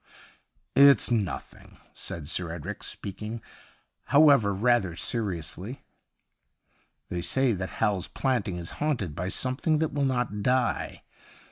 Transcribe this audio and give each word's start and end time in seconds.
'It's 0.89 1.11
nothing,' 1.11 1.77
said 1.93 2.27
Sir 2.27 2.51
Edric, 2.51 2.81
speaking, 2.81 3.39
however, 4.05 4.51
rather 4.51 4.95
seriously.' 4.95 5.83
They 7.11 7.21
say 7.21 7.53
that 7.53 7.69
Hal's 7.77 8.07
Planting 8.07 8.55
is 8.57 8.71
haunted 8.81 9.13
by 9.15 9.27
something 9.29 9.77
that 9.77 9.93
will 9.93 10.05
not 10.05 10.41
die. 10.41 11.03